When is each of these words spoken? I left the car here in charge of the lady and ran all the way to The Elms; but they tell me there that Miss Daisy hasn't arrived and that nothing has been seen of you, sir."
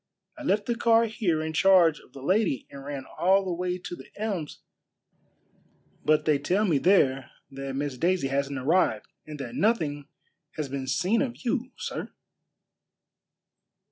I 0.35 0.41
left 0.41 0.65
the 0.65 0.73
car 0.73 1.05
here 1.05 1.43
in 1.43 1.53
charge 1.53 1.99
of 1.99 2.11
the 2.13 2.23
lady 2.23 2.65
and 2.71 2.83
ran 2.83 3.05
all 3.19 3.45
the 3.45 3.53
way 3.53 3.77
to 3.77 3.95
The 3.95 4.09
Elms; 4.15 4.63
but 6.03 6.25
they 6.25 6.39
tell 6.39 6.65
me 6.65 6.79
there 6.79 7.29
that 7.51 7.75
Miss 7.75 7.99
Daisy 7.99 8.29
hasn't 8.29 8.57
arrived 8.57 9.05
and 9.27 9.37
that 9.39 9.53
nothing 9.53 10.07
has 10.55 10.69
been 10.69 10.87
seen 10.87 11.21
of 11.21 11.45
you, 11.45 11.71
sir." 11.77 12.09